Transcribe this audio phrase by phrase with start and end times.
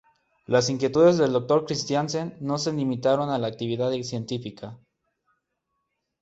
[0.47, 1.63] Las inquietudes del Dr.
[1.67, 4.79] Christiansen no se limitaron a la actividad científica.